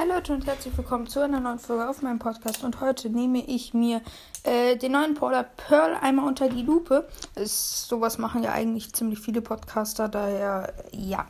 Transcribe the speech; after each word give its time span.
Hallo 0.00 0.14
Leute 0.14 0.32
und 0.32 0.46
herzlich 0.46 0.74
willkommen 0.78 1.06
zu 1.08 1.20
einer 1.20 1.40
neuen 1.40 1.58
Folge 1.58 1.86
auf 1.86 2.00
meinem 2.00 2.18
Podcast. 2.18 2.64
Und 2.64 2.80
heute 2.80 3.10
nehme 3.10 3.44
ich 3.46 3.74
mir 3.74 4.00
äh, 4.44 4.76
den 4.76 4.92
neuen 4.92 5.12
Brawler 5.12 5.42
Pearl 5.42 5.94
einmal 6.00 6.26
unter 6.26 6.48
die 6.48 6.62
Lupe. 6.62 7.06
Ist, 7.34 7.86
sowas 7.86 8.16
machen 8.16 8.42
ja 8.42 8.50
eigentlich 8.52 8.94
ziemlich 8.94 9.18
viele 9.18 9.42
Podcaster, 9.42 10.08
daher 10.08 10.72
ja. 10.92 11.26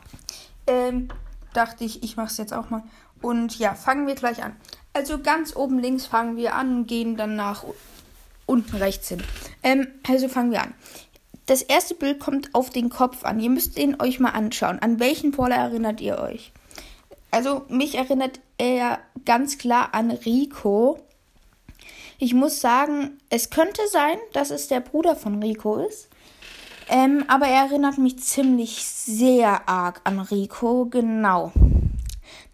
Ähm, 0.67 1.09
dachte 1.53 1.83
ich, 1.83 2.01
ich 2.01 2.15
mache 2.15 2.27
es 2.27 2.37
jetzt 2.37 2.53
auch 2.53 2.69
mal. 2.69 2.83
Und 3.21 3.59
ja, 3.59 3.73
fangen 3.73 4.07
wir 4.07 4.15
gleich 4.15 4.41
an. 4.41 4.55
Also 4.93 5.19
ganz 5.19 5.53
oben 5.53 5.77
links 5.77 6.05
fangen 6.05 6.37
wir 6.37 6.55
an 6.55 6.73
und 6.73 6.87
gehen 6.87 7.17
dann 7.17 7.35
nach 7.35 7.65
unten 8.45 8.77
rechts 8.77 9.09
hin. 9.09 9.21
Ähm, 9.63 9.85
also 10.07 10.29
fangen 10.29 10.51
wir 10.51 10.61
an. 10.61 10.73
Das 11.45 11.61
erste 11.61 11.93
Bild 11.93 12.21
kommt 12.21 12.55
auf 12.55 12.69
den 12.69 12.89
Kopf 12.89 13.25
an. 13.25 13.41
Ihr 13.41 13.49
müsst 13.49 13.77
den 13.77 14.01
euch 14.01 14.21
mal 14.21 14.29
anschauen. 14.29 14.79
An 14.79 15.01
welchen 15.01 15.31
Brawler 15.31 15.57
erinnert 15.57 15.99
ihr 15.99 16.19
euch? 16.19 16.53
Also 17.31 17.63
mich 17.69 17.95
erinnert 17.95 18.39
er 18.57 18.99
ganz 19.25 19.57
klar 19.57 19.93
an 19.93 20.11
Rico. 20.11 20.99
Ich 22.19 22.33
muss 22.33 22.61
sagen, 22.61 23.17
es 23.29 23.49
könnte 23.49 23.81
sein, 23.89 24.17
dass 24.33 24.51
es 24.51 24.67
der 24.67 24.81
Bruder 24.81 25.15
von 25.15 25.41
Rico 25.41 25.77
ist. 25.77 26.09
Ähm, 26.89 27.23
aber 27.29 27.47
er 27.47 27.65
erinnert 27.65 27.97
mich 27.97 28.19
ziemlich 28.19 28.85
sehr 28.85 29.67
arg 29.67 30.01
an 30.03 30.19
Rico. 30.19 30.85
Genau. 30.85 31.53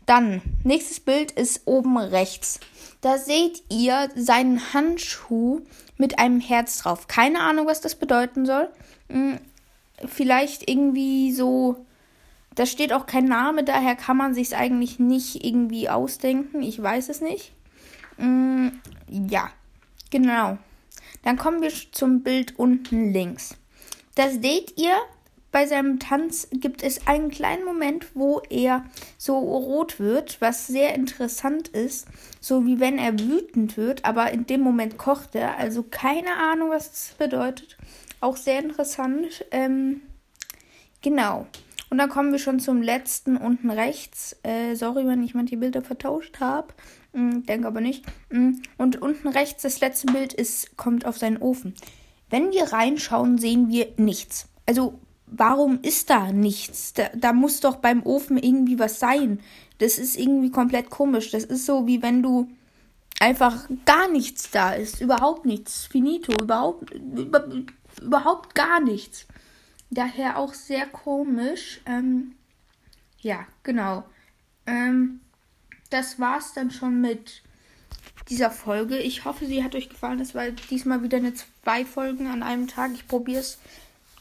Dann, 0.05 0.41
nächstes 0.63 0.99
Bild 0.99 1.31
ist 1.31 1.63
oben 1.65 1.97
rechts. 1.97 2.59
Da 3.01 3.17
seht 3.17 3.63
ihr 3.69 4.09
seinen 4.15 4.73
Handschuh 4.73 5.61
mit 5.97 6.19
einem 6.19 6.39
Herz 6.39 6.77
drauf. 6.77 7.07
Keine 7.07 7.41
Ahnung, 7.41 7.65
was 7.65 7.81
das 7.81 7.95
bedeuten 7.95 8.45
soll. 8.45 8.69
Hm, 9.09 9.39
vielleicht 10.05 10.69
irgendwie 10.69 11.33
so 11.33 11.86
da 12.57 12.65
steht 12.65 12.91
auch 12.91 13.05
kein 13.05 13.25
Name, 13.25 13.63
daher 13.63 13.95
kann 13.95 14.17
man 14.17 14.33
sich 14.33 14.47
es 14.47 14.53
eigentlich 14.53 14.97
nicht 14.97 15.45
irgendwie 15.45 15.89
ausdenken. 15.89 16.63
Ich 16.63 16.81
weiß 16.81 17.09
es 17.09 17.21
nicht. 17.21 17.53
Mm, 18.17 18.69
ja, 19.07 19.51
genau. 20.09 20.57
Dann 21.21 21.37
kommen 21.37 21.61
wir 21.61 21.71
zum 21.91 22.23
Bild 22.23 22.57
unten 22.57 23.13
links. 23.13 23.55
Das 24.15 24.33
seht 24.41 24.73
ihr, 24.79 24.95
bei 25.51 25.67
seinem 25.67 25.99
Tanz 25.99 26.47
gibt 26.51 26.81
es 26.81 27.05
einen 27.05 27.29
kleinen 27.29 27.63
Moment, 27.63 28.07
wo 28.15 28.41
er 28.49 28.83
so 29.19 29.37
rot 29.37 29.99
wird, 29.99 30.41
was 30.41 30.65
sehr 30.65 30.95
interessant 30.95 31.67
ist. 31.67 32.07
So 32.41 32.65
wie 32.65 32.79
wenn 32.79 32.97
er 32.97 33.19
wütend 33.19 33.77
wird, 33.77 34.03
aber 34.03 34.31
in 34.31 34.47
dem 34.47 34.61
Moment 34.61 34.97
kocht 34.97 35.35
er. 35.35 35.57
Also 35.57 35.83
keine 35.83 36.35
Ahnung, 36.35 36.71
was 36.71 36.89
das 36.89 37.15
bedeutet. 37.19 37.77
Auch 38.19 38.35
sehr 38.35 38.59
interessant. 38.63 39.45
Ähm, 39.51 40.01
genau. 41.03 41.45
Und 41.89 41.97
dann 41.97 42.09
kommen 42.09 42.31
wir 42.31 42.39
schon 42.39 42.59
zum 42.59 42.81
letzten 42.81 43.37
unten 43.37 43.69
rechts. 43.69 44.35
Äh, 44.43 44.75
sorry, 44.75 45.07
wenn 45.07 45.23
ich 45.23 45.33
manche 45.33 45.57
Bilder 45.57 45.81
vertauscht 45.81 46.39
habe. 46.39 46.73
Hm, 47.13 47.45
denke 47.45 47.67
aber 47.67 47.81
nicht. 47.81 48.05
Hm, 48.29 48.61
und 48.77 49.01
unten 49.01 49.27
rechts 49.27 49.63
das 49.63 49.79
letzte 49.79 50.11
Bild 50.11 50.33
ist, 50.33 50.75
kommt 50.75 51.05
auf 51.05 51.17
seinen 51.17 51.37
Ofen. 51.37 51.75
Wenn 52.29 52.51
wir 52.51 52.73
reinschauen, 52.73 53.37
sehen 53.37 53.69
wir 53.69 53.87
nichts. 53.95 54.47
Also, 54.65 54.99
warum 55.27 55.79
ist 55.81 56.09
da 56.09 56.31
nichts? 56.33 56.93
Da, 56.93 57.09
da 57.15 57.31
muss 57.31 57.61
doch 57.61 57.77
beim 57.77 58.03
Ofen 58.03 58.37
irgendwie 58.37 58.79
was 58.79 58.99
sein. 58.99 59.39
Das 59.77 59.97
ist 59.97 60.17
irgendwie 60.17 60.51
komplett 60.51 60.89
komisch. 60.89 61.31
Das 61.31 61.45
ist 61.45 61.65
so, 61.65 61.87
wie 61.87 62.01
wenn 62.01 62.21
du 62.21 62.49
einfach 63.19 63.69
gar 63.85 64.09
nichts 64.11 64.51
da 64.51 64.73
ist. 64.73 64.99
Überhaupt 64.99 65.45
nichts. 65.45 65.85
Finito. 65.85 66.33
Überhaupt, 66.41 66.93
über, 66.93 67.47
überhaupt 68.01 68.55
gar 68.55 68.81
nichts. 68.81 69.25
Daher 69.89 70.37
auch 70.37 70.53
sehr 70.53 70.85
komisch. 70.85 71.81
Ähm, 71.85 72.35
ja, 73.19 73.45
genau. 73.63 74.03
Ähm, 74.65 75.21
das 75.89 76.19
war's 76.19 76.53
dann 76.53 76.71
schon 76.71 77.01
mit 77.01 77.41
dieser 78.29 78.51
Folge. 78.51 78.97
Ich 78.97 79.25
hoffe, 79.25 79.45
sie 79.45 79.63
hat 79.63 79.75
euch 79.75 79.89
gefallen. 79.89 80.19
Es 80.19 80.35
war 80.35 80.49
diesmal 80.51 81.03
wieder 81.03 81.17
eine 81.17 81.33
zwei 81.33 81.85
Folgen 81.85 82.27
an 82.27 82.43
einem 82.43 82.67
Tag. 82.67 82.91
Ich 82.93 83.07
probiere 83.07 83.39
es 83.39 83.59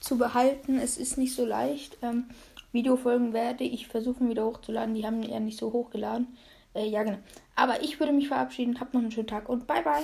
zu 0.01 0.17
behalten. 0.19 0.79
Es 0.79 0.97
ist 0.97 1.19
nicht 1.19 1.35
so 1.35 1.45
leicht. 1.45 1.99
Ähm, 2.03 2.25
Videofolgen 2.73 3.33
werde 3.33 3.65
ich 3.65 3.89
versuchen 3.89 4.29
wieder 4.29 4.45
hochzuladen. 4.45 4.95
Die 4.95 5.05
haben 5.05 5.23
ja 5.23 5.41
nicht 5.41 5.59
so 5.59 5.73
hochgeladen. 5.73 6.37
Äh, 6.75 6.89
ja, 6.89 7.03
genau. 7.03 7.19
Aber 7.57 7.83
ich 7.83 7.99
würde 7.99 8.13
mich 8.13 8.29
verabschieden. 8.29 8.79
Habt 8.79 8.95
noch 8.95 9.01
einen 9.01 9.11
schönen 9.11 9.27
Tag 9.27 9.49
und 9.49 9.67
bye 9.67 9.83
bye. 9.83 9.95